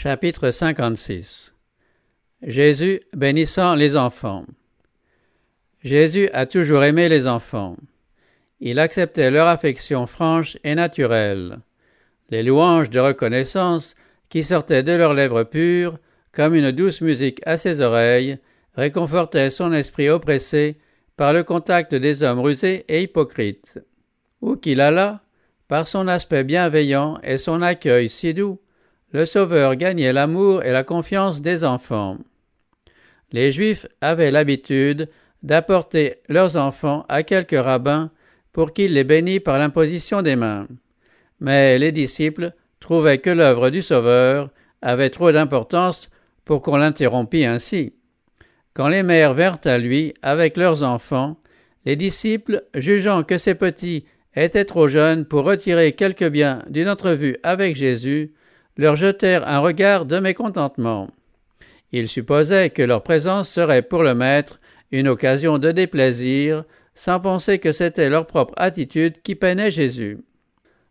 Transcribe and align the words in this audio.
Chapitre 0.00 0.52
56 0.52 1.52
Jésus 2.44 3.00
bénissant 3.16 3.74
les 3.74 3.96
enfants 3.96 4.46
Jésus 5.82 6.30
a 6.32 6.46
toujours 6.46 6.84
aimé 6.84 7.08
les 7.08 7.26
enfants. 7.26 7.76
Il 8.60 8.78
acceptait 8.78 9.32
leur 9.32 9.48
affection 9.48 10.06
franche 10.06 10.56
et 10.62 10.76
naturelle. 10.76 11.58
Les 12.30 12.44
louanges 12.44 12.90
de 12.90 13.00
reconnaissance 13.00 13.96
qui 14.28 14.44
sortaient 14.44 14.84
de 14.84 14.92
leurs 14.92 15.14
lèvres 15.14 15.42
pures, 15.42 15.98
comme 16.30 16.54
une 16.54 16.70
douce 16.70 17.00
musique 17.00 17.40
à 17.44 17.58
ses 17.58 17.80
oreilles, 17.80 18.38
réconfortaient 18.76 19.50
son 19.50 19.72
esprit 19.72 20.10
oppressé 20.10 20.76
par 21.16 21.32
le 21.32 21.42
contact 21.42 21.92
des 21.92 22.22
hommes 22.22 22.38
rusés 22.38 22.84
et 22.86 23.02
hypocrites. 23.02 23.74
Où 24.42 24.54
qu'il 24.54 24.80
allât, 24.80 25.22
par 25.66 25.88
son 25.88 26.06
aspect 26.06 26.44
bienveillant 26.44 27.18
et 27.24 27.36
son 27.36 27.62
accueil 27.62 28.08
si 28.08 28.32
doux, 28.32 28.60
le 29.12 29.24
Sauveur 29.24 29.76
gagnait 29.76 30.12
l'amour 30.12 30.62
et 30.62 30.72
la 30.72 30.84
confiance 30.84 31.40
des 31.40 31.64
enfants. 31.64 32.18
Les 33.32 33.52
Juifs 33.52 33.86
avaient 34.00 34.30
l'habitude 34.30 35.08
d'apporter 35.42 36.16
leurs 36.28 36.56
enfants 36.56 37.06
à 37.08 37.22
quelques 37.22 37.58
rabbins 37.58 38.10
pour 38.52 38.72
qu'ils 38.72 38.92
les 38.92 39.04
bénissent 39.04 39.40
par 39.40 39.58
l'imposition 39.58 40.22
des 40.22 40.36
mains. 40.36 40.66
Mais 41.40 41.78
les 41.78 41.92
disciples 41.92 42.52
trouvaient 42.80 43.18
que 43.18 43.30
l'œuvre 43.30 43.70
du 43.70 43.82
Sauveur 43.82 44.50
avait 44.82 45.10
trop 45.10 45.32
d'importance 45.32 46.10
pour 46.44 46.62
qu'on 46.62 46.76
l'interrompît 46.76 47.44
ainsi. 47.44 47.94
Quand 48.74 48.88
les 48.88 49.02
mères 49.02 49.34
vinrent 49.34 49.60
à 49.64 49.78
lui 49.78 50.14
avec 50.22 50.56
leurs 50.56 50.82
enfants, 50.82 51.36
les 51.84 51.96
disciples, 51.96 52.64
jugeant 52.74 53.22
que 53.22 53.38
ces 53.38 53.54
petits 53.54 54.04
étaient 54.34 54.64
trop 54.64 54.88
jeunes 54.88 55.24
pour 55.24 55.44
retirer 55.44 55.92
quelque 55.92 56.24
bien 56.24 56.62
d'une 56.68 56.88
entrevue 56.88 57.36
avec 57.42 57.74
Jésus, 57.74 58.32
leur 58.78 58.96
jetèrent 58.96 59.46
un 59.46 59.58
regard 59.58 60.06
de 60.06 60.20
mécontentement. 60.20 61.10
Ils 61.92 62.08
supposaient 62.08 62.70
que 62.70 62.82
leur 62.82 63.02
présence 63.02 63.48
serait 63.50 63.82
pour 63.82 64.02
le 64.02 64.14
maître 64.14 64.60
une 64.92 65.08
occasion 65.08 65.58
de 65.58 65.72
déplaisir, 65.72 66.64
sans 66.94 67.20
penser 67.20 67.58
que 67.58 67.72
c'était 67.72 68.08
leur 68.08 68.26
propre 68.26 68.54
attitude 68.56 69.20
qui 69.22 69.34
peinait 69.34 69.70
Jésus. 69.70 70.18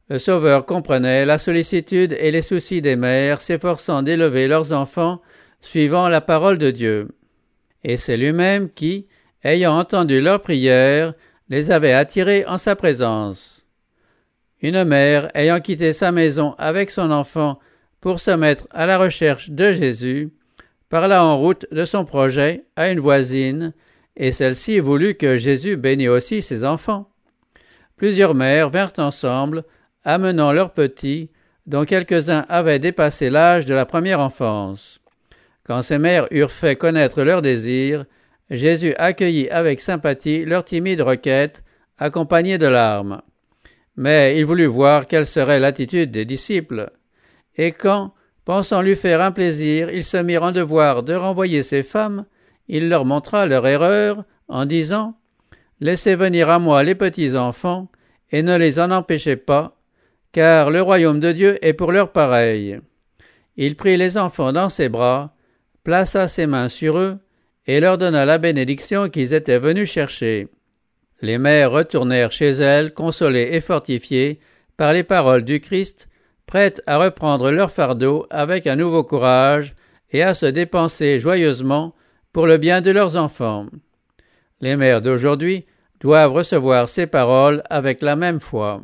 Le 0.10 0.20
Sauveur 0.20 0.66
comprenait 0.66 1.26
la 1.26 1.38
sollicitude 1.38 2.16
et 2.20 2.32
les 2.32 2.42
soucis 2.42 2.82
des 2.82 2.96
mères 2.96 3.42
s'efforçant 3.42 4.04
d'élever 4.04 4.48
leurs 4.48 4.72
enfants 4.72 5.22
suivant 5.62 6.08
la 6.08 6.22
parole 6.22 6.58
de 6.58 6.72
Dieu. 6.72 7.10
Et 7.84 7.98
c'est 7.98 8.18
lui-même 8.18 8.70
qui, 8.70 9.08
ayant 9.44 9.78
entendu 9.78 10.22
leurs 10.22 10.42
prières, 10.42 11.14
les 11.50 11.72
avait 11.72 11.94
attirés 11.94 12.46
en 12.48 12.58
sa 12.58 12.76
présence. 12.76 13.66
Une 14.62 14.84
mère 14.84 15.30
ayant 15.36 15.60
quitté 15.60 15.94
sa 15.94 16.12
maison 16.12 16.56
avec 16.58 16.90
son 16.92 17.12
enfant 17.12 17.60
pour 18.02 18.20
se 18.20 18.32
mettre 18.32 18.68
à 18.72 18.86
la 18.86 18.98
recherche 18.98 19.50
de 19.50 19.72
Jésus, 19.72 20.30
parla 20.90 21.24
en 21.24 21.38
route 21.38 21.66
de 21.72 21.86
son 21.86 22.06
projet 22.06 22.66
à 22.76 22.90
une 22.90 23.00
voisine, 23.00 23.74
et 24.16 24.32
celle-ci 24.32 24.80
voulut 24.80 25.16
que 25.16 25.38
Jésus 25.38 25.78
bénît 25.78 26.08
aussi 26.08 26.42
ses 26.42 26.64
enfants. 26.64 27.10
Plusieurs 27.96 28.36
mères 28.36 28.70
vinrent 28.70 28.94
ensemble, 28.98 29.64
amenant 30.04 30.52
leurs 30.52 30.72
petits, 30.72 31.30
dont 31.66 31.86
quelques-uns 31.86 32.46
avaient 32.48 32.80
dépassé 32.80 33.30
l'âge 33.30 33.66
de 33.66 33.74
la 33.74 33.86
première 33.86 34.20
enfance. 34.20 35.02
Quand 35.66 35.82
ces 35.82 35.98
mères 35.98 36.28
eurent 36.32 36.52
fait 36.52 36.78
connaître 36.78 37.24
leurs 37.24 37.42
désirs, 37.42 38.06
Jésus 38.50 38.96
accueillit 38.98 39.50
avec 39.50 39.82
sympathie 39.82 40.46
leur 40.46 40.64
timide 40.64 41.02
requête, 41.02 41.64
accompagnée 41.98 42.58
de 42.58 42.68
larmes. 42.68 43.22
Mais 43.98 44.38
il 44.38 44.46
voulut 44.46 44.68
voir 44.68 45.08
quelle 45.08 45.26
serait 45.26 45.60
l'attitude 45.60 46.12
des 46.12 46.24
disciples. 46.24 46.92
Et 47.58 47.72
quand, 47.72 48.14
pensant 48.46 48.82
lui 48.82 48.96
faire 48.96 49.22
un 49.22 49.32
plaisir, 49.32 49.90
ils 49.92 50.06
se 50.06 50.18
mirent 50.18 50.44
en 50.44 50.52
devoir 50.52 51.04
de 51.04 51.14
renvoyer 51.14 51.64
ces 51.64 51.84
femmes, 51.84 52.26
il 52.68 52.90
leur 52.90 53.06
montra 53.06 53.46
leur 53.46 53.66
erreur 53.66 54.24
en 54.48 54.66
disant 54.66 55.18
Laissez 55.80 56.16
venir 56.16 56.50
à 56.50 56.60
moi 56.60 56.84
les 56.84 56.96
petits 56.96 57.36
enfants, 57.36 57.90
et 58.32 58.44
ne 58.44 58.58
les 58.58 58.80
en 58.80 58.92
empêchez 58.92 59.36
pas, 59.36 59.78
car 60.32 60.70
le 60.72 60.82
royaume 60.82 61.20
de 61.20 61.32
Dieu 61.32 61.66
est 61.66 61.74
pour 61.74 61.92
leurs 61.92 62.12
pareils. 62.12 62.80
Il 63.58 63.76
prit 63.76 63.98
les 63.98 64.18
enfants 64.18 64.52
dans 64.52 64.70
ses 64.70 64.90
bras, 64.90 65.36
plaça 65.84 66.28
ses 66.28 66.48
mains 66.48 66.70
sur 66.70 66.98
eux, 66.98 67.18
et 67.68 67.80
leur 67.80 67.98
donna 67.98 68.26
la 68.26 68.38
bénédiction 68.38 69.10
qu'ils 69.10 69.34
étaient 69.34 69.60
venus 69.60 69.92
chercher. 69.92 70.48
Les 71.22 71.38
mères 71.38 71.72
retournèrent 71.72 72.32
chez 72.32 72.52
elles, 72.52 72.94
consolées 72.94 73.50
et 73.54 73.62
fortifiées 73.62 74.40
par 74.78 74.94
les 74.94 75.04
paroles 75.04 75.44
du 75.44 75.60
Christ, 75.60 76.07
prêtes 76.48 76.82
à 76.88 76.98
reprendre 76.98 77.52
leur 77.52 77.70
fardeau 77.70 78.26
avec 78.32 78.66
un 78.66 78.76
nouveau 78.76 79.04
courage 79.04 79.76
et 80.12 80.24
à 80.24 80.34
se 80.34 80.46
dépenser 80.46 81.20
joyeusement 81.20 81.94
pour 82.34 82.48
le 82.48 82.58
bien 82.58 82.82
de 82.82 82.90
leurs 82.90 83.18
enfants. 83.18 83.68
Les 84.62 84.76
mères 84.76 85.02
d'aujourd'hui 85.02 85.66
doivent 86.00 86.32
recevoir 86.32 86.90
ces 86.90 87.06
paroles 87.06 87.62
avec 87.70 88.02
la 88.02 88.16
même 88.16 88.40
foi. 88.40 88.82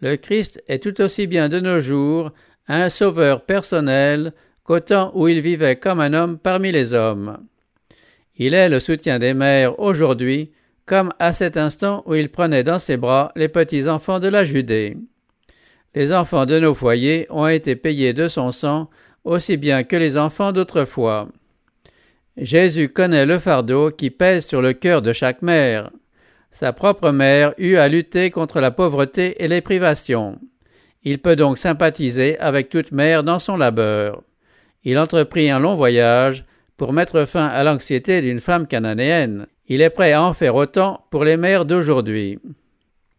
Le 0.00 0.16
Christ 0.16 0.62
est 0.68 0.82
tout 0.82 1.00
aussi 1.00 1.26
bien 1.26 1.48
de 1.48 1.60
nos 1.60 1.80
jours 1.80 2.32
un 2.66 2.88
sauveur 2.88 3.42
personnel 3.44 4.32
qu'au 4.64 4.80
temps 4.80 5.12
où 5.14 5.28
il 5.28 5.40
vivait 5.40 5.76
comme 5.76 6.00
un 6.00 6.14
homme 6.14 6.38
parmi 6.38 6.72
les 6.72 6.94
hommes. 6.94 7.38
Il 8.36 8.54
est 8.54 8.68
le 8.68 8.80
soutien 8.80 9.18
des 9.18 9.34
mères 9.34 9.78
aujourd'hui, 9.80 10.52
comme 10.86 11.12
à 11.18 11.32
cet 11.32 11.56
instant 11.56 12.02
où 12.06 12.14
il 12.14 12.30
prenait 12.30 12.62
dans 12.62 12.78
ses 12.78 12.96
bras 12.96 13.32
les 13.34 13.48
petits 13.48 13.88
enfants 13.88 14.20
de 14.20 14.28
la 14.28 14.44
Judée. 14.44 14.96
Les 15.94 16.12
enfants 16.12 16.46
de 16.46 16.58
nos 16.58 16.74
foyers 16.74 17.26
ont 17.30 17.48
été 17.48 17.76
payés 17.76 18.12
de 18.12 18.28
son 18.28 18.52
sang 18.52 18.88
aussi 19.24 19.56
bien 19.56 19.84
que 19.84 19.96
les 19.96 20.16
enfants 20.16 20.52
d'autrefois. 20.52 21.28
Jésus 22.36 22.88
connaît 22.88 23.26
le 23.26 23.38
fardeau 23.38 23.90
qui 23.90 24.10
pèse 24.10 24.46
sur 24.46 24.62
le 24.62 24.72
cœur 24.72 25.02
de 25.02 25.12
chaque 25.12 25.42
mère. 25.42 25.90
Sa 26.50 26.72
propre 26.72 27.10
mère 27.10 27.52
eut 27.58 27.76
à 27.76 27.88
lutter 27.88 28.30
contre 28.30 28.60
la 28.60 28.70
pauvreté 28.70 29.42
et 29.42 29.48
les 29.48 29.60
privations. 29.60 30.38
Il 31.02 31.18
peut 31.18 31.36
donc 31.36 31.58
sympathiser 31.58 32.38
avec 32.38 32.68
toute 32.68 32.92
mère 32.92 33.22
dans 33.22 33.38
son 33.38 33.56
labeur. 33.56 34.22
Il 34.84 34.98
entreprit 34.98 35.50
un 35.50 35.58
long 35.58 35.74
voyage 35.74 36.44
pour 36.76 36.92
mettre 36.92 37.24
fin 37.24 37.46
à 37.46 37.64
l'anxiété 37.64 38.20
d'une 38.20 38.40
femme 38.40 38.66
cananéenne. 38.66 39.46
Il 39.66 39.82
est 39.82 39.90
prêt 39.90 40.12
à 40.12 40.22
en 40.22 40.32
faire 40.32 40.54
autant 40.54 41.04
pour 41.10 41.24
les 41.24 41.36
mères 41.36 41.64
d'aujourd'hui. 41.64 42.38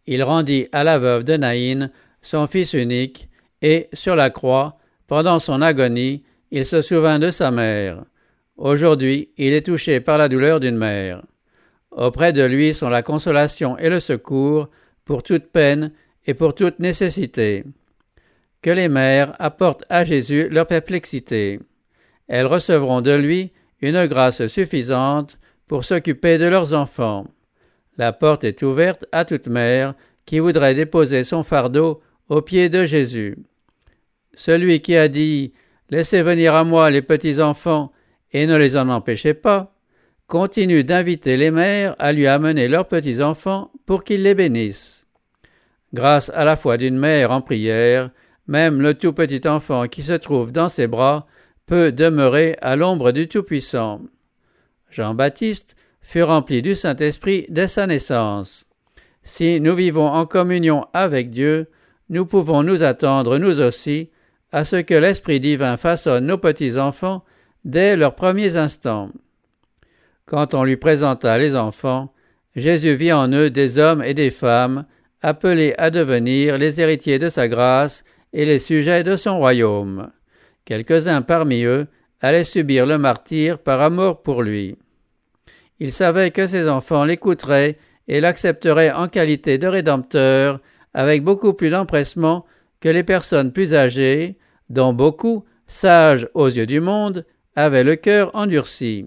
Il 0.06 0.22
rendit 0.22 0.68
à 0.72 0.82
la 0.82 0.98
veuve 0.98 1.24
de 1.24 1.36
Naïn 1.36 1.90
son 2.22 2.46
fils 2.46 2.72
unique, 2.72 3.28
et, 3.62 3.88
sur 3.92 4.16
la 4.16 4.30
croix, 4.30 4.78
pendant 5.06 5.40
son 5.40 5.60
agonie, 5.62 6.24
il 6.50 6.66
se 6.66 6.82
souvint 6.82 7.18
de 7.18 7.30
sa 7.30 7.50
mère. 7.50 8.04
Aujourd'hui, 8.56 9.30
il 9.36 9.52
est 9.52 9.66
touché 9.66 10.00
par 10.00 10.18
la 10.18 10.28
douleur 10.28 10.60
d'une 10.60 10.76
mère. 10.76 11.22
Auprès 11.90 12.32
de 12.32 12.42
lui 12.42 12.74
sont 12.74 12.88
la 12.88 13.02
consolation 13.02 13.76
et 13.78 13.88
le 13.88 14.00
secours 14.00 14.68
pour 15.04 15.22
toute 15.22 15.46
peine 15.46 15.92
et 16.26 16.34
pour 16.34 16.54
toute 16.54 16.78
nécessité. 16.78 17.64
Que 18.62 18.70
les 18.70 18.88
mères 18.88 19.34
apportent 19.38 19.84
à 19.88 20.04
Jésus 20.04 20.48
leur 20.50 20.66
perplexité. 20.66 21.60
Elles 22.28 22.46
recevront 22.46 23.00
de 23.00 23.12
lui 23.12 23.52
une 23.80 24.06
grâce 24.06 24.46
suffisante 24.46 25.38
pour 25.66 25.84
s'occuper 25.84 26.38
de 26.38 26.44
leurs 26.44 26.74
enfants. 26.74 27.26
La 27.96 28.12
porte 28.12 28.44
est 28.44 28.62
ouverte 28.62 29.06
à 29.12 29.24
toute 29.24 29.46
mère 29.46 29.94
qui 30.26 30.38
voudrait 30.38 30.74
déposer 30.74 31.24
son 31.24 31.42
fardeau 31.42 32.02
aux 32.30 32.40
pieds 32.40 32.70
de 32.70 32.84
Jésus. 32.84 33.36
Celui 34.34 34.80
qui 34.80 34.96
a 34.96 35.08
dit 35.08 35.52
Laissez 35.90 36.22
venir 36.22 36.54
à 36.54 36.62
moi 36.62 36.88
les 36.88 37.02
petits 37.02 37.42
enfants 37.42 37.92
et 38.32 38.46
ne 38.46 38.56
les 38.56 38.76
en 38.76 38.88
empêchez 38.88 39.34
pas, 39.34 39.74
continue 40.28 40.84
d'inviter 40.84 41.36
les 41.36 41.50
mères 41.50 41.96
à 41.98 42.12
lui 42.12 42.28
amener 42.28 42.68
leurs 42.68 42.86
petits 42.86 43.20
enfants 43.20 43.72
pour 43.84 44.04
qu'ils 44.04 44.22
les 44.22 44.36
bénissent. 44.36 45.08
Grâce 45.92 46.30
à 46.32 46.44
la 46.44 46.54
foi 46.54 46.76
d'une 46.76 46.96
mère 46.96 47.32
en 47.32 47.40
prière, 47.40 48.10
même 48.46 48.80
le 48.80 48.94
tout 48.94 49.12
petit 49.12 49.46
enfant 49.48 49.88
qui 49.88 50.04
se 50.04 50.12
trouve 50.12 50.52
dans 50.52 50.68
ses 50.68 50.86
bras 50.86 51.26
peut 51.66 51.90
demeurer 51.90 52.56
à 52.62 52.76
l'ombre 52.76 53.10
du 53.10 53.26
Tout-Puissant. 53.26 54.02
Jean-Baptiste 54.90 55.74
fut 56.00 56.22
rempli 56.22 56.62
du 56.62 56.76
Saint-Esprit 56.76 57.46
dès 57.48 57.66
sa 57.66 57.88
naissance. 57.88 58.66
Si 59.24 59.60
nous 59.60 59.74
vivons 59.74 60.08
en 60.08 60.26
communion 60.26 60.86
avec 60.92 61.30
Dieu, 61.30 61.66
nous 62.10 62.26
pouvons 62.26 62.62
nous 62.62 62.82
attendre, 62.82 63.38
nous 63.38 63.60
aussi, 63.60 64.10
à 64.52 64.64
ce 64.64 64.76
que 64.76 64.94
l'Esprit 64.94 65.40
divin 65.40 65.76
façonne 65.76 66.26
nos 66.26 66.38
petits-enfants 66.38 67.24
dès 67.64 67.96
leurs 67.96 68.16
premiers 68.16 68.56
instants. 68.56 69.10
Quand 70.26 70.52
on 70.54 70.64
lui 70.64 70.76
présenta 70.76 71.38
les 71.38 71.56
enfants, 71.56 72.12
Jésus 72.56 72.94
vit 72.94 73.12
en 73.12 73.28
eux 73.32 73.48
des 73.48 73.78
hommes 73.78 74.02
et 74.02 74.14
des 74.14 74.30
femmes, 74.30 74.86
appelés 75.22 75.74
à 75.78 75.90
devenir 75.90 76.58
les 76.58 76.80
héritiers 76.80 77.18
de 77.18 77.28
sa 77.28 77.46
grâce 77.46 78.04
et 78.32 78.44
les 78.44 78.58
sujets 78.58 79.04
de 79.04 79.16
son 79.16 79.38
royaume. 79.38 80.10
Quelques-uns 80.64 81.22
parmi 81.22 81.62
eux 81.62 81.86
allaient 82.20 82.44
subir 82.44 82.86
le 82.86 82.98
martyr 82.98 83.58
par 83.58 83.80
amour 83.80 84.22
pour 84.22 84.42
lui. 84.42 84.76
Il 85.78 85.92
savait 85.92 86.30
que 86.30 86.46
ses 86.46 86.68
enfants 86.68 87.04
l'écouteraient 87.04 87.78
et 88.08 88.20
l'accepteraient 88.20 88.92
en 88.92 89.08
qualité 89.08 89.58
de 89.58 89.68
rédempteur 89.68 90.60
avec 90.94 91.22
beaucoup 91.22 91.54
plus 91.54 91.70
d'empressement 91.70 92.44
que 92.80 92.88
les 92.88 93.02
personnes 93.02 93.52
plus 93.52 93.74
âgées, 93.74 94.38
dont 94.68 94.92
beaucoup 94.92 95.44
sage 95.66 96.28
aux 96.34 96.48
yeux 96.48 96.66
du 96.66 96.80
monde, 96.80 97.24
avait 97.56 97.84
le 97.84 97.96
cœur 97.96 98.30
endurci. 98.34 99.06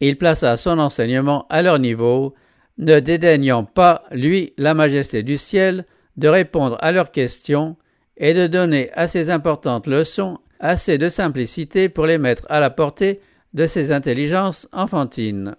Il 0.00 0.16
plaça 0.16 0.56
son 0.56 0.78
enseignement 0.78 1.46
à 1.50 1.62
leur 1.62 1.78
niveau, 1.78 2.34
ne 2.78 3.00
dédaignant 3.00 3.64
pas, 3.64 4.04
lui, 4.10 4.54
la 4.56 4.74
majesté 4.74 5.22
du 5.22 5.38
ciel, 5.38 5.84
de 6.16 6.28
répondre 6.28 6.76
à 6.80 6.92
leurs 6.92 7.10
questions 7.10 7.76
et 8.16 8.34
de 8.34 8.46
donner 8.46 8.90
à 8.94 9.08
ces 9.08 9.30
importantes 9.30 9.86
leçons 9.86 10.38
assez 10.60 10.98
de 10.98 11.08
simplicité 11.08 11.88
pour 11.88 12.06
les 12.06 12.18
mettre 12.18 12.46
à 12.48 12.60
la 12.60 12.70
portée 12.70 13.20
de 13.54 13.66
ces 13.66 13.92
intelligences 13.92 14.68
enfantines. 14.72 15.56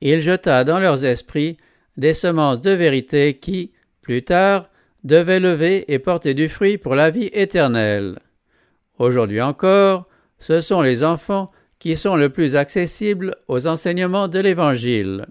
Il 0.00 0.20
jeta 0.20 0.64
dans 0.64 0.78
leurs 0.78 1.04
esprits 1.04 1.58
des 1.96 2.14
semences 2.14 2.60
de 2.60 2.70
vérité 2.70 3.34
qui, 3.34 3.72
plus 4.02 4.22
tard, 4.22 4.68
devaient 5.04 5.40
lever 5.40 5.92
et 5.92 5.98
porter 5.98 6.34
du 6.34 6.48
fruit 6.48 6.78
pour 6.78 6.94
la 6.94 7.10
vie 7.10 7.30
éternelle. 7.32 8.18
Aujourd'hui 8.98 9.40
encore, 9.40 10.06
ce 10.38 10.60
sont 10.60 10.82
les 10.82 11.02
enfants 11.02 11.50
qui 11.78 11.96
sont 11.96 12.16
le 12.16 12.28
plus 12.28 12.54
accessibles 12.54 13.34
aux 13.48 13.66
enseignements 13.66 14.28
de 14.28 14.38
l'Évangile. 14.38 15.26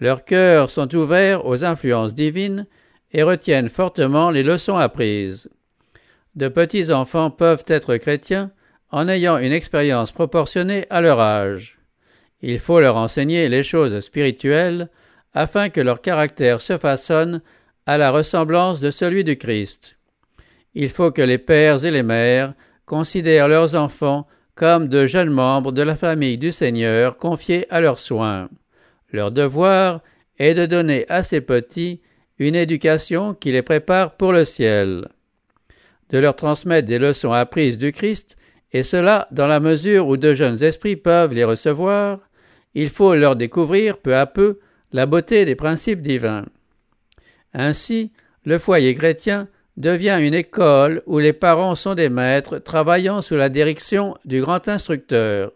Leurs 0.00 0.24
cœurs 0.24 0.70
sont 0.70 0.94
ouverts 0.94 1.44
aux 1.46 1.64
influences 1.64 2.14
divines 2.14 2.66
et 3.12 3.22
retiennent 3.22 3.68
fortement 3.68 4.30
les 4.30 4.42
leçons 4.42 4.76
apprises. 4.76 5.48
De 6.34 6.48
petits 6.48 6.92
enfants 6.92 7.30
peuvent 7.30 7.64
être 7.68 7.96
chrétiens 7.96 8.50
en 8.90 9.08
ayant 9.08 9.38
une 9.38 9.52
expérience 9.52 10.12
proportionnée 10.12 10.86
à 10.90 11.00
leur 11.00 11.20
âge. 11.20 11.78
Il 12.42 12.58
faut 12.58 12.80
leur 12.80 12.96
enseigner 12.96 13.48
les 13.48 13.62
choses 13.62 14.00
spirituelles 14.00 14.88
afin 15.32 15.68
que 15.68 15.80
leur 15.80 16.00
caractère 16.00 16.60
se 16.60 16.78
façonne 16.78 17.40
à 17.86 17.98
la 17.98 18.10
ressemblance 18.10 18.80
de 18.80 18.90
celui 18.90 19.24
du 19.24 19.36
Christ. 19.36 19.96
Il 20.74 20.88
faut 20.88 21.10
que 21.10 21.22
les 21.22 21.38
pères 21.38 21.84
et 21.84 21.90
les 21.90 22.02
mères 22.02 22.54
considèrent 22.86 23.48
leurs 23.48 23.74
enfants 23.74 24.26
comme 24.54 24.88
de 24.88 25.06
jeunes 25.06 25.30
membres 25.30 25.72
de 25.72 25.82
la 25.82 25.96
famille 25.96 26.38
du 26.38 26.52
Seigneur 26.52 27.16
confiés 27.16 27.66
à 27.70 27.80
leurs 27.80 27.98
soins. 27.98 28.48
Leur 29.12 29.30
devoir 29.30 30.00
est 30.38 30.54
de 30.54 30.66
donner 30.66 31.06
à 31.08 31.22
ces 31.22 31.40
petits 31.40 32.00
une 32.38 32.54
éducation 32.54 33.34
qui 33.34 33.52
les 33.52 33.62
prépare 33.62 34.16
pour 34.16 34.32
le 34.32 34.44
ciel, 34.44 35.08
de 36.10 36.18
leur 36.18 36.34
transmettre 36.34 36.88
des 36.88 36.98
leçons 36.98 37.32
apprises 37.32 37.78
du 37.78 37.92
Christ, 37.92 38.36
et 38.72 38.82
cela 38.82 39.28
dans 39.30 39.46
la 39.46 39.60
mesure 39.60 40.08
où 40.08 40.16
de 40.16 40.34
jeunes 40.34 40.62
esprits 40.62 40.96
peuvent 40.96 41.32
les 41.32 41.44
recevoir, 41.44 42.18
il 42.74 42.90
faut 42.90 43.14
leur 43.14 43.36
découvrir 43.36 43.98
peu 43.98 44.16
à 44.16 44.26
peu 44.26 44.58
la 44.92 45.06
beauté 45.06 45.44
des 45.44 45.54
principes 45.54 46.02
divins. 46.02 46.44
Ainsi, 47.54 48.12
le 48.44 48.58
foyer 48.58 48.94
chrétien 48.94 49.48
devient 49.76 50.18
une 50.20 50.34
école 50.34 51.02
où 51.06 51.18
les 51.18 51.32
parents 51.32 51.74
sont 51.74 51.94
des 51.94 52.08
maîtres 52.08 52.58
travaillant 52.58 53.22
sous 53.22 53.36
la 53.36 53.48
direction 53.48 54.16
du 54.24 54.40
grand 54.40 54.68
instructeur. 54.68 55.52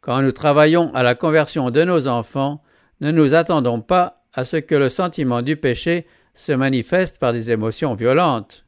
Quand 0.00 0.22
nous 0.22 0.32
travaillons 0.32 0.92
à 0.94 1.02
la 1.02 1.14
conversion 1.14 1.70
de 1.70 1.82
nos 1.84 2.06
enfants, 2.06 2.62
ne 3.00 3.10
nous 3.10 3.34
attendons 3.34 3.80
pas 3.80 4.22
à 4.34 4.44
ce 4.44 4.56
que 4.56 4.74
le 4.74 4.88
sentiment 4.88 5.42
du 5.42 5.56
péché 5.56 6.06
se 6.34 6.52
manifeste 6.52 7.18
par 7.18 7.32
des 7.32 7.50
émotions 7.50 7.94
violentes. 7.94 8.64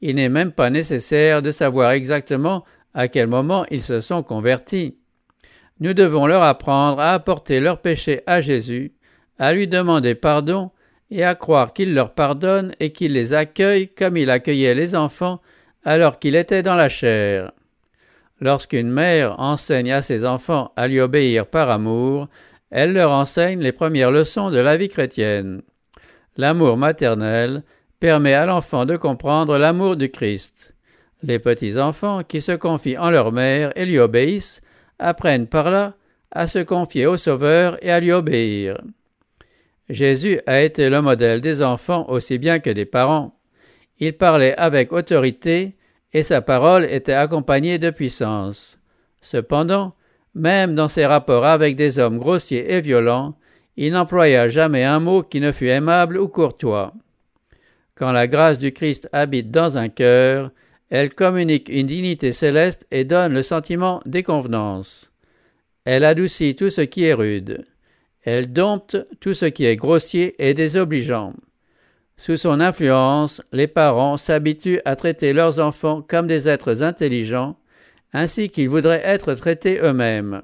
Il 0.00 0.16
n'est 0.16 0.28
même 0.28 0.52
pas 0.52 0.68
nécessaire 0.68 1.40
de 1.40 1.52
savoir 1.52 1.92
exactement 1.92 2.64
à 2.92 3.08
quel 3.08 3.26
moment 3.26 3.64
ils 3.70 3.82
se 3.82 4.00
sont 4.00 4.22
convertis. 4.22 4.96
Nous 5.80 5.94
devons 5.94 6.26
leur 6.26 6.42
apprendre 6.42 7.00
à 7.00 7.12
apporter 7.12 7.60
leur 7.60 7.80
péché 7.80 8.22
à 8.26 8.40
Jésus, 8.40 8.92
à 9.38 9.52
lui 9.52 9.68
demander 9.68 10.14
pardon 10.14 10.70
et 11.10 11.24
à 11.24 11.34
croire 11.34 11.72
qu'il 11.72 11.94
leur 11.94 12.12
pardonne 12.12 12.72
et 12.80 12.92
qu'il 12.92 13.12
les 13.12 13.32
accueille 13.32 13.88
comme 13.88 14.16
il 14.16 14.30
accueillait 14.30 14.74
les 14.74 14.94
enfants 14.94 15.40
alors 15.84 16.18
qu'il 16.18 16.34
était 16.34 16.62
dans 16.62 16.74
la 16.74 16.88
chair. 16.88 17.52
Lorsqu'une 18.40 18.90
mère 18.90 19.38
enseigne 19.40 19.92
à 19.92 20.02
ses 20.02 20.26
enfants 20.26 20.72
à 20.76 20.88
lui 20.88 21.00
obéir 21.00 21.46
par 21.46 21.70
amour, 21.70 22.28
elle 22.70 22.92
leur 22.92 23.12
enseigne 23.12 23.60
les 23.60 23.72
premières 23.72 24.10
leçons 24.10 24.50
de 24.50 24.58
la 24.58 24.76
vie 24.76 24.88
chrétienne. 24.88 25.62
L'amour 26.36 26.76
maternel 26.76 27.62
permet 28.00 28.34
à 28.34 28.44
l'enfant 28.44 28.84
de 28.84 28.96
comprendre 28.96 29.56
l'amour 29.56 29.96
du 29.96 30.10
Christ. 30.10 30.74
Les 31.22 31.38
petits 31.38 31.78
enfants 31.78 32.22
qui 32.22 32.42
se 32.42 32.52
confient 32.52 32.98
en 32.98 33.10
leur 33.10 33.32
mère 33.32 33.72
et 33.76 33.86
lui 33.86 33.98
obéissent 33.98 34.60
apprennent 34.98 35.46
par 35.46 35.70
là 35.70 35.94
à 36.30 36.46
se 36.46 36.58
confier 36.58 37.06
au 37.06 37.16
Sauveur 37.16 37.78
et 37.82 37.90
à 37.90 38.00
lui 38.00 38.12
obéir. 38.12 38.78
Jésus 39.88 40.40
a 40.46 40.62
été 40.62 40.88
le 40.88 41.00
modèle 41.00 41.40
des 41.40 41.62
enfants 41.62 42.06
aussi 42.08 42.38
bien 42.38 42.58
que 42.58 42.70
des 42.70 42.84
parents. 42.84 43.38
Il 43.98 44.16
parlait 44.16 44.56
avec 44.56 44.92
autorité 44.92 45.76
et 46.12 46.22
sa 46.22 46.42
parole 46.42 46.84
était 46.84 47.12
accompagnée 47.12 47.78
de 47.78 47.90
puissance. 47.90 48.78
Cependant, 49.22 49.94
même 50.34 50.74
dans 50.74 50.88
ses 50.88 51.06
rapports 51.06 51.44
avec 51.44 51.76
des 51.76 51.98
hommes 51.98 52.18
grossiers 52.18 52.72
et 52.72 52.80
violents, 52.80 53.38
il 53.76 53.92
n'employa 53.92 54.48
jamais 54.48 54.84
un 54.84 55.00
mot 55.00 55.22
qui 55.22 55.40
ne 55.40 55.52
fût 55.52 55.68
aimable 55.68 56.18
ou 56.18 56.28
courtois. 56.28 56.92
Quand 57.94 58.12
la 58.12 58.26
grâce 58.26 58.58
du 58.58 58.72
Christ 58.72 59.08
habite 59.12 59.50
dans 59.50 59.78
un 59.78 59.88
cœur, 59.88 60.50
elle 60.90 61.14
communique 61.14 61.68
une 61.68 61.86
dignité 61.86 62.32
céleste 62.32 62.86
et 62.90 63.04
donne 63.04 63.32
le 63.32 63.42
sentiment 63.42 64.00
des 64.04 64.22
convenances. 64.22 65.10
Elle 65.84 66.04
adoucit 66.04 66.54
tout 66.54 66.70
ce 66.70 66.80
qui 66.80 67.04
est 67.04 67.14
rude. 67.14 67.64
Elle 68.26 68.52
dompte 68.52 68.98
tout 69.20 69.34
ce 69.34 69.44
qui 69.46 69.64
est 69.64 69.76
grossier 69.76 70.34
et 70.44 70.52
désobligeant. 70.52 71.32
Sous 72.16 72.36
son 72.36 72.60
influence, 72.60 73.40
les 73.52 73.68
parents 73.68 74.16
s'habituent 74.16 74.80
à 74.84 74.96
traiter 74.96 75.32
leurs 75.32 75.60
enfants 75.60 76.02
comme 76.02 76.26
des 76.26 76.48
êtres 76.48 76.82
intelligents, 76.82 77.56
ainsi 78.12 78.48
qu'ils 78.48 78.68
voudraient 78.68 79.02
être 79.04 79.34
traités 79.34 79.78
eux-mêmes. 79.80 80.42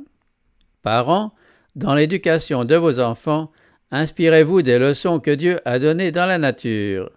Parents, 0.83 1.35
dans 1.75 1.95
l'éducation 1.97 2.65
de 2.65 2.77
vos 2.77 3.01
enfants, 3.01 3.51
inspirez-vous 3.91 4.63
des 4.63 4.79
leçons 4.79 5.19
que 5.19 5.33
Dieu 5.33 5.59
a 5.65 5.81
données 5.81 6.13
dans 6.13 6.27
la 6.27 6.39
nature. 6.39 7.11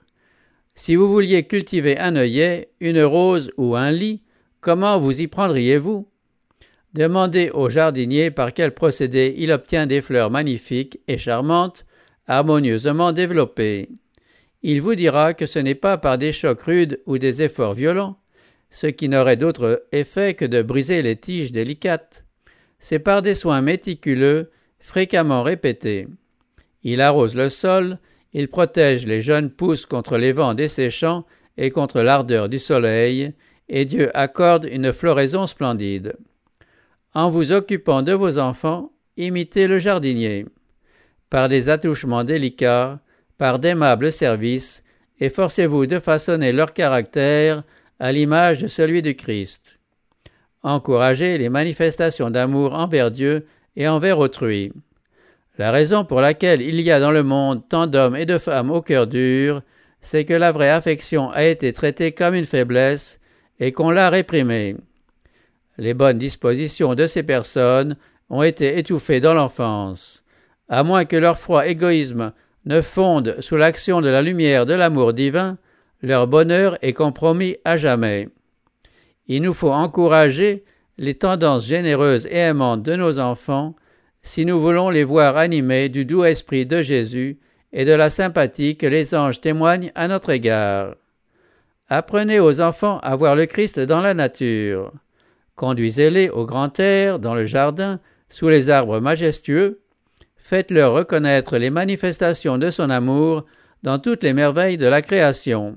Si 0.74 0.96
vous 0.96 1.08
vouliez 1.08 1.44
cultiver 1.44 2.00
un 2.00 2.16
œillet, 2.16 2.70
une 2.80 3.04
rose 3.04 3.52
ou 3.58 3.76
un 3.76 3.92
lit, 3.92 4.24
comment 4.62 4.98
vous 4.98 5.22
y 5.22 5.28
prendriez-vous? 5.28 6.08
Demandez 6.96 7.50
au 7.50 7.68
jardinier 7.68 8.32
par 8.32 8.54
quel 8.54 8.72
procédé 8.72 9.36
il 9.38 9.52
obtient 9.52 9.86
des 9.86 10.02
fleurs 10.02 10.32
magnifiques 10.32 11.02
et 11.10 11.18
charmantes, 11.18 11.86
harmonieusement 12.26 13.12
développées. 13.12 13.90
Il 14.64 14.82
vous 14.82 14.96
dira 14.96 15.34
que 15.34 15.46
ce 15.46 15.60
n'est 15.60 15.76
pas 15.76 15.98
par 15.98 16.18
des 16.18 16.32
chocs 16.32 16.62
rudes 16.62 17.02
ou 17.06 17.18
des 17.18 17.42
efforts 17.42 17.74
violents, 17.74 18.18
ce 18.72 18.88
qui 18.88 19.10
n'aurait 19.10 19.36
d'autre 19.36 19.86
effet 19.92 20.36
que 20.36 20.46
de 20.46 20.62
briser 20.62 21.02
les 21.02 21.18
tiges 21.18 21.52
délicates. 21.52 22.24
C'est 22.80 23.00
par 23.00 23.22
des 23.22 23.36
soins 23.36 23.60
méticuleux, 23.60 24.50
fréquemment 24.80 25.44
répétés. 25.44 26.08
Il 26.84 27.02
arrose 27.02 27.36
le 27.36 27.50
sol, 27.50 28.00
il 28.32 28.48
protège 28.48 29.06
les 29.06 29.20
jeunes 29.20 29.50
pousses 29.50 29.86
contre 29.86 30.16
les 30.16 30.32
vents 30.32 30.54
desséchants 30.54 31.26
et 31.58 31.72
contre 31.72 32.00
l'ardeur 32.02 32.48
du 32.48 32.58
soleil, 32.58 33.34
et 33.68 33.84
Dieu 33.84 34.18
accorde 34.18 34.64
une 34.72 34.94
floraison 34.94 35.46
splendide. 35.46 36.16
En 37.16 37.30
vous 37.30 37.54
occupant 37.54 38.02
de 38.02 38.12
vos 38.12 38.38
enfants, 38.40 38.92
imitez 39.16 39.68
le 39.68 39.80
jardinier. 39.80 40.46
Par 41.30 41.48
des 41.48 41.70
attouchements 41.70 42.26
délicats, 42.26 43.00
par 43.38 43.60
d'aimables 43.60 44.12
services, 44.12 44.84
efforcez-vous 45.22 45.86
de 45.86 46.00
façonner 46.00 46.52
leur 46.52 46.74
caractère 46.74 47.64
à 48.00 48.12
l'image 48.12 48.64
de 48.64 48.68
celui 48.68 49.02
du 49.02 49.16
Christ. 49.16 49.80
Encouragez 50.62 51.38
les 51.38 51.48
manifestations 51.48 52.30
d'amour 52.30 52.74
envers 52.74 53.12
Dieu 53.12 53.48
et 53.78 53.88
envers 53.88 54.20
autrui. 54.20 54.74
La 55.58 55.72
raison 55.72 56.04
pour 56.04 56.20
laquelle 56.20 56.62
il 56.62 56.82
y 56.82 56.92
a 56.92 57.00
dans 57.00 57.12
le 57.12 57.24
monde 57.24 57.64
tant 57.70 57.88
d'hommes 57.88 58.18
et 58.18 58.26
de 58.26 58.38
femmes 58.38 58.72
au 58.72 58.82
cœur 58.82 59.08
dur, 59.08 59.62
c'est 60.02 60.26
que 60.26 60.34
la 60.34 60.52
vraie 60.52 60.70
affection 60.70 61.32
a 61.32 61.46
été 61.46 61.72
traitée 61.72 62.12
comme 62.12 62.36
une 62.36 62.44
faiblesse 62.44 63.22
et 63.62 63.72
qu'on 63.72 63.90
l'a 63.90 64.10
réprimée. 64.10 64.76
Les 65.78 65.94
bonnes 65.94 66.18
dispositions 66.18 66.96
de 66.96 67.08
ces 67.08 67.24
personnes 67.24 67.98
ont 68.30 68.44
été 68.44 68.78
étouffées 68.78 69.20
dans 69.20 69.34
l'enfance. 69.34 70.24
À 70.70 70.84
moins 70.84 71.06
que 71.06 71.16
leur 71.16 71.38
froid 71.38 71.68
égoïsme 71.68 72.34
ne 72.66 72.82
fonde 72.82 73.36
sous 73.42 73.58
l'action 73.58 74.02
de 74.02 74.10
la 74.10 74.22
lumière 74.22 74.66
de 74.66 74.74
l'amour 74.74 75.14
divin, 75.14 75.58
leur 76.02 76.28
bonheur 76.28 76.78
est 76.82 76.94
compromis 76.94 77.58
à 77.66 77.78
jamais. 77.78 78.30
Il 79.28 79.42
nous 79.42 79.54
faut 79.54 79.72
encourager 79.72 80.64
les 80.98 81.16
tendances 81.16 81.66
généreuses 81.66 82.28
et 82.28 82.38
aimantes 82.38 82.84
de 82.84 82.96
nos 82.96 83.20
enfants 83.20 83.76
si 84.24 84.46
nous 84.46 84.60
voulons 84.60 84.90
les 84.90 85.04
voir 85.04 85.38
animés 85.38 85.90
du 85.90 86.06
doux 86.06 86.24
esprit 86.24 86.66
de 86.66 86.82
Jésus 86.82 87.40
et 87.74 87.86
de 87.86 87.94
la 87.94 88.10
sympathie 88.10 88.78
que 88.78 88.88
les 88.88 89.14
anges 89.14 89.42
témoignent 89.42 89.92
à 89.94 90.08
notre 90.08 90.32
égard. 90.32 90.96
Apprenez 91.90 92.40
aux 92.40 92.62
enfants 92.62 93.00
à 93.04 93.16
voir 93.16 93.36
le 93.36 93.46
Christ 93.46 93.80
dans 93.80 94.02
la 94.02 94.14
nature. 94.16 94.92
Conduisez-les 95.56 96.30
au 96.30 96.46
grand 96.46 96.80
air, 96.80 97.20
dans 97.20 97.36
le 97.36 97.46
jardin, 97.46 98.00
sous 98.30 98.50
les 98.50 98.70
arbres 98.70 99.00
majestueux. 99.00 99.82
Faites-leur 100.38 100.94
reconnaître 100.94 101.58
les 101.58 101.70
manifestations 101.70 102.58
de 102.58 102.72
son 102.72 102.90
amour 102.90 103.46
dans 103.84 104.00
toutes 104.00 104.24
les 104.24 104.34
merveilles 104.34 104.78
de 104.78 104.88
la 104.88 105.02
création. 105.02 105.76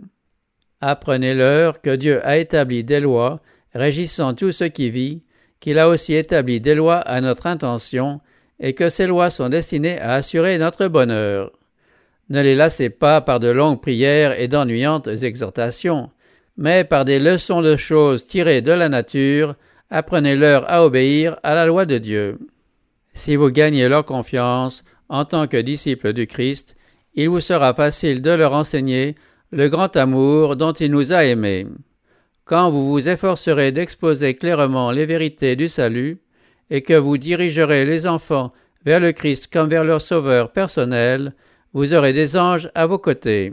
Apprenez-leur 0.81 1.81
que 1.81 1.95
Dieu 1.95 2.27
a 2.27 2.39
établi 2.39 2.85
des 2.85 3.01
lois 3.01 3.41
régissant 3.75 4.35
tout 4.35 4.53
ce 4.53 4.65
qui 4.65 4.91
vit, 4.91 5.23
qu'il 5.61 5.79
a 5.79 5.89
aussi 5.89 6.15
établi 6.15 6.61
des 6.61 6.75
lois 6.75 6.99
à 6.99 7.21
notre 7.21 7.47
intention, 7.47 8.21
et 8.61 8.75
que 8.75 8.89
ces 8.89 9.07
lois 9.07 9.31
sont 9.31 9.49
destinées 9.49 10.01
à 10.01 10.15
assurer 10.15 10.59
notre 10.59 10.89
bonheur. 10.89 11.53
Ne 12.29 12.43
les 12.43 12.55
lassez 12.55 12.91
pas 12.91 13.21
par 13.21 13.41
de 13.41 13.49
longues 13.49 13.81
prières 13.81 14.39
et 14.39 14.49
d'ennuyantes 14.49 15.09
exhortations, 15.09 16.11
mais 16.57 16.85
par 16.85 17.05
des 17.05 17.21
leçons 17.21 17.63
de 17.63 17.77
choses 17.77 18.27
tirées 18.27 18.61
de 18.61 18.73
la 18.73 18.89
nature, 18.89 19.55
apprenez-leur 19.91 20.71
à 20.71 20.85
obéir 20.85 21.39
à 21.43 21.55
la 21.55 21.67
loi 21.67 21.87
de 21.87 21.99
Dieu. 21.99 22.39
Si 23.15 23.37
vous 23.37 23.51
gagnez 23.51 23.89
leur 23.89 24.05
confiance 24.05 24.85
en 25.09 25.25
tant 25.25 25.47
que 25.47 25.57
disciples 25.57 26.13
du 26.13 26.27
Christ, 26.27 26.77
il 27.15 27.29
vous 27.29 27.41
sera 27.41 27.75
facile 27.75 28.23
de 28.23 28.31
leur 28.31 28.53
enseigner 28.53 29.17
le 29.51 29.69
grand 29.69 29.97
amour 29.97 30.57
dont 30.57 30.73
il 30.73 30.91
nous 30.91 31.13
a 31.13 31.25
aimés. 31.25 31.67
Quand 32.45 32.71
vous 32.71 32.89
vous 32.89 33.09
efforcerez 33.09 33.73
d'exposer 33.73 34.35
clairement 34.35 34.91
les 34.91 35.07
vérités 35.07 35.57
du 35.57 35.69
salut, 35.69 36.21
et 36.71 36.83
que 36.83 36.95
vous 36.95 37.19
dirigerez 37.19 37.85
les 37.85 38.07
enfants 38.07 38.53
vers 38.85 39.01
le 39.01 39.13
Christ 39.13 39.49
comme 39.53 39.69
vers 39.69 39.85
leur 39.85 40.01
sauveur 40.01 40.53
personnel, 40.53 41.35
vous 41.73 41.95
aurez 41.95 42.13
des 42.13 42.37
anges 42.37 42.71
à 42.75 42.87
vos 42.87 42.99
côtés. 42.99 43.53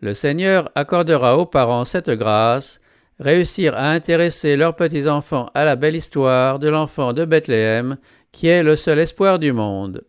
Le 0.00 0.14
Seigneur 0.14 0.70
accordera 0.74 1.36
aux 1.36 1.46
parents 1.46 1.84
cette 1.84 2.10
grâce, 2.10 2.80
réussir 3.20 3.76
à 3.76 3.90
intéresser 3.90 4.56
leurs 4.56 4.74
petits-enfants 4.74 5.50
à 5.54 5.64
la 5.64 5.76
belle 5.76 5.94
histoire 5.94 6.58
de 6.58 6.68
l'enfant 6.68 7.12
de 7.12 7.24
Bethléem, 7.24 7.98
qui 8.32 8.48
est 8.48 8.62
le 8.62 8.76
seul 8.76 8.98
espoir 8.98 9.38
du 9.38 9.52
monde. 9.52 10.02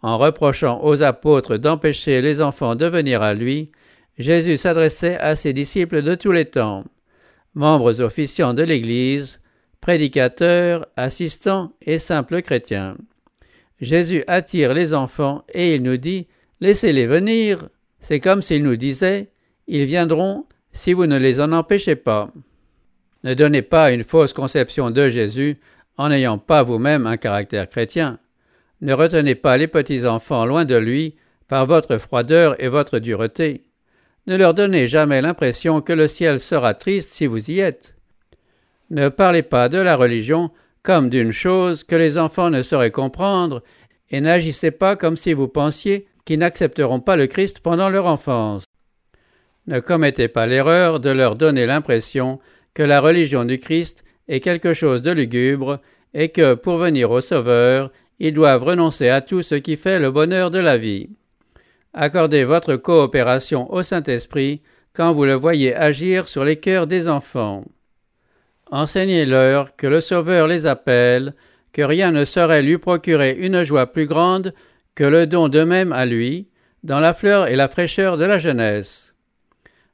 En 0.00 0.16
reprochant 0.16 0.80
aux 0.84 1.02
apôtres 1.02 1.56
d'empêcher 1.56 2.22
les 2.22 2.40
enfants 2.40 2.76
de 2.76 2.86
venir 2.86 3.22
à 3.22 3.34
lui, 3.34 3.72
Jésus 4.16 4.56
s'adressait 4.56 5.18
à 5.18 5.34
ses 5.34 5.52
disciples 5.52 6.02
de 6.02 6.14
tous 6.14 6.30
les 6.30 6.44
temps, 6.44 6.84
membres 7.54 8.00
officiants 8.00 8.54
de 8.54 8.62
l'Église, 8.62 9.40
prédicateurs, 9.80 10.86
assistants 10.96 11.72
et 11.82 11.98
simples 11.98 12.42
chrétiens. 12.42 12.96
Jésus 13.80 14.22
attire 14.28 14.74
les 14.74 14.94
enfants 14.94 15.44
et 15.52 15.74
il 15.74 15.82
nous 15.82 15.96
dit 15.96 16.28
Laissez-les 16.60 17.06
venir. 17.06 17.68
C'est 18.00 18.20
comme 18.20 18.42
s'il 18.42 18.62
nous 18.62 18.76
disait 18.76 19.28
Ils 19.66 19.84
viendront 19.84 20.44
si 20.78 20.92
vous 20.92 21.06
ne 21.06 21.18
les 21.18 21.40
en 21.40 21.50
empêchez 21.50 21.96
pas. 21.96 22.30
Ne 23.24 23.34
donnez 23.34 23.62
pas 23.62 23.90
une 23.90 24.04
fausse 24.04 24.32
conception 24.32 24.92
de 24.92 25.08
Jésus 25.08 25.58
en 25.96 26.08
n'ayant 26.08 26.38
pas 26.38 26.62
vous-même 26.62 27.04
un 27.04 27.16
caractère 27.16 27.68
chrétien. 27.68 28.20
Ne 28.80 28.94
retenez 28.94 29.34
pas 29.34 29.56
les 29.56 29.66
petits 29.66 30.06
enfants 30.06 30.46
loin 30.46 30.64
de 30.64 30.76
lui 30.76 31.16
par 31.48 31.66
votre 31.66 31.98
froideur 31.98 32.62
et 32.62 32.68
votre 32.68 33.00
dureté. 33.00 33.64
Ne 34.28 34.36
leur 34.36 34.54
donnez 34.54 34.86
jamais 34.86 35.20
l'impression 35.20 35.80
que 35.80 35.92
le 35.92 36.06
ciel 36.06 36.38
sera 36.38 36.74
triste 36.74 37.12
si 37.12 37.26
vous 37.26 37.50
y 37.50 37.58
êtes. 37.58 37.96
Ne 38.90 39.08
parlez 39.08 39.42
pas 39.42 39.68
de 39.68 39.78
la 39.78 39.96
religion 39.96 40.52
comme 40.84 41.10
d'une 41.10 41.32
chose 41.32 41.82
que 41.82 41.96
les 41.96 42.18
enfants 42.18 42.50
ne 42.50 42.62
sauraient 42.62 42.92
comprendre, 42.92 43.64
et 44.10 44.20
n'agissez 44.20 44.70
pas 44.70 44.94
comme 44.94 45.16
si 45.16 45.32
vous 45.32 45.48
pensiez 45.48 46.06
qu'ils 46.24 46.38
n'accepteront 46.38 47.00
pas 47.00 47.16
le 47.16 47.26
Christ 47.26 47.58
pendant 47.58 47.90
leur 47.90 48.06
enfance. 48.06 48.62
Ne 49.68 49.80
commettez 49.80 50.28
pas 50.28 50.46
l'erreur 50.46 50.98
de 50.98 51.10
leur 51.10 51.36
donner 51.36 51.66
l'impression 51.66 52.40
que 52.72 52.82
la 52.82 53.02
religion 53.02 53.44
du 53.44 53.58
Christ 53.58 54.02
est 54.26 54.40
quelque 54.40 54.72
chose 54.72 55.02
de 55.02 55.10
lugubre 55.10 55.78
et 56.14 56.30
que, 56.30 56.54
pour 56.54 56.78
venir 56.78 57.10
au 57.10 57.20
Sauveur, 57.20 57.92
ils 58.18 58.32
doivent 58.32 58.64
renoncer 58.64 59.10
à 59.10 59.20
tout 59.20 59.42
ce 59.42 59.56
qui 59.56 59.76
fait 59.76 59.98
le 59.98 60.10
bonheur 60.10 60.50
de 60.50 60.58
la 60.58 60.78
vie. 60.78 61.10
Accordez 61.92 62.44
votre 62.44 62.76
coopération 62.76 63.70
au 63.70 63.82
Saint-Esprit 63.82 64.62
quand 64.94 65.12
vous 65.12 65.26
le 65.26 65.34
voyez 65.34 65.74
agir 65.76 66.28
sur 66.28 66.44
les 66.46 66.56
cœurs 66.56 66.86
des 66.86 67.06
enfants. 67.06 67.66
Enseignez-leur 68.70 69.76
que 69.76 69.86
le 69.86 70.00
Sauveur 70.00 70.46
les 70.46 70.64
appelle, 70.64 71.34
que 71.74 71.82
rien 71.82 72.10
ne 72.10 72.24
saurait 72.24 72.62
lui 72.62 72.78
procurer 72.78 73.36
une 73.38 73.64
joie 73.64 73.92
plus 73.92 74.06
grande 74.06 74.54
que 74.94 75.04
le 75.04 75.26
don 75.26 75.48
d'eux-mêmes 75.48 75.92
à 75.92 76.06
lui, 76.06 76.48
dans 76.84 77.00
la 77.00 77.12
fleur 77.12 77.48
et 77.48 77.54
la 77.54 77.68
fraîcheur 77.68 78.16
de 78.16 78.24
la 78.24 78.38
jeunesse. 78.38 79.12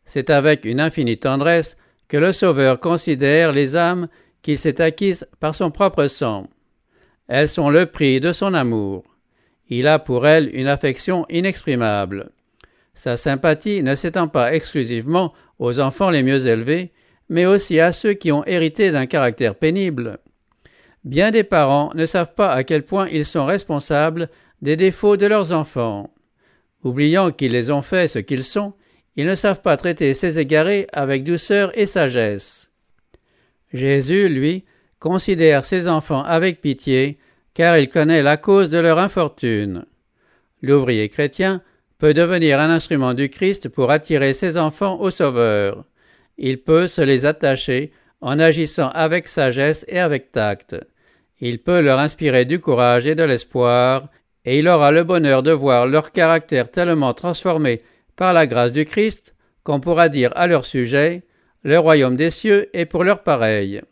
C'est 0.07 0.31
avec 0.31 0.65
une 0.65 0.81
infinie 0.81 1.17
tendresse 1.17 1.77
que 2.09 2.17
le 2.17 2.33
Sauveur 2.33 2.81
considère 2.81 3.53
les 3.53 3.77
âmes 3.77 4.09
qu'il 4.43 4.59
s'est 4.59 4.81
acquises 4.81 5.27
par 5.41 5.55
son 5.55 5.71
propre 5.71 6.07
sang. 6.07 6.49
Elles 7.29 7.49
sont 7.49 7.71
le 7.71 7.87
prix 7.87 8.21
de 8.21 8.33
son 8.33 8.55
amour. 8.55 9.05
Il 9.69 9.87
a 9.87 9.99
pour 9.99 10.27
elles 10.27 10.55
une 10.55 10.69
affection 10.69 11.25
inexprimable. 11.31 12.31
Sa 12.95 13.17
sympathie 13.17 13.83
ne 13.83 13.95
s'étend 13.95 14.29
pas 14.29 14.55
exclusivement 14.55 15.33
aux 15.59 15.81
enfants 15.81 16.11
les 16.11 16.23
mieux 16.23 16.47
élevés, 16.47 16.93
mais 17.29 17.47
aussi 17.47 17.81
à 17.81 17.93
ceux 17.93 18.13
qui 18.13 18.31
ont 18.31 18.45
hérité 18.45 18.91
d'un 18.91 19.07
caractère 19.07 19.55
pénible. 19.55 20.19
Bien 21.05 21.31
des 21.31 21.45
parents 21.45 21.91
ne 21.95 22.07
savent 22.07 22.35
pas 22.35 22.53
à 22.53 22.65
quel 22.65 22.83
point 22.83 23.09
ils 23.09 23.27
sont 23.27 23.47
responsables 23.47 24.29
des 24.63 24.77
défauts 24.77 25.17
de 25.17 25.27
leurs 25.27 25.53
enfants. 25.53 26.11
Oubliant 26.83 27.31
qu'ils 27.31 27.53
les 27.53 27.71
ont 27.71 27.83
fait 27.83 28.09
ce 28.09 28.19
qu'ils 28.19 28.45
sont, 28.45 28.75
ils 29.17 29.27
ne 29.27 29.35
savent 29.35 29.63
pas 29.63 29.77
traiter 29.77 30.15
ces 30.15 30.39
égarés 30.39 30.87
avec 30.93 31.25
douceur 31.25 31.77
et 31.79 31.87
sagesse. 31.87 32.71
Jésus, 33.73 34.29
lui, 34.29 34.65
considère 34.99 35.65
ses 35.65 35.89
enfants 35.89 36.23
avec 36.23 36.61
pitié 36.61 37.19
car 37.55 37.79
il 37.79 37.89
connaît 37.89 38.23
la 38.23 38.37
cause 38.37 38.69
de 38.69 38.79
leur 38.79 38.99
infortune. 38.99 39.85
L'ouvrier 40.63 41.09
chrétien 41.09 41.63
peut 41.99 42.15
devenir 42.15 42.59
un 42.59 42.71
instrument 42.71 43.15
du 43.15 43.29
Christ 43.29 43.69
pour 43.69 43.91
attirer 43.91 44.35
ses 44.35 44.57
enfants 44.57 45.01
au 45.01 45.11
Sauveur. 45.11 45.85
Il 46.37 46.59
peut 46.63 46.89
se 46.89 47.01
les 47.01 47.27
attacher 47.27 47.93
en 48.21 48.39
agissant 48.41 48.89
avec 48.89 49.29
sagesse 49.29 49.85
et 49.89 50.01
avec 50.01 50.33
tact. 50.33 50.75
Il 51.41 51.59
peut 51.61 51.81
leur 51.81 51.99
inspirer 51.99 52.45
du 52.45 52.59
courage 52.61 53.07
et 53.07 53.15
de 53.15 53.23
l'espoir, 53.23 54.09
et 54.45 54.59
il 54.59 54.69
aura 54.69 54.91
le 54.91 55.05
bonheur 55.05 55.43
de 55.43 55.53
voir 55.53 55.87
leur 55.87 56.11
caractère 56.11 56.71
tellement 56.71 57.15
transformé 57.15 57.83
par 58.17 58.33
la 58.33 58.47
grâce 58.47 58.73
du 58.73 58.85
Christ 58.85 59.35
qu'on 59.63 59.81
pourra 59.81 60.09
dire 60.09 60.33
à 60.37 60.47
leur 60.47 60.65
sujet 60.65 61.23
Le 61.63 61.79
royaume 61.79 62.17
des 62.17 62.31
cieux 62.31 62.69
est 62.77 62.87
pour 62.87 63.05
leurs 63.05 63.23
pareils. 63.23 63.83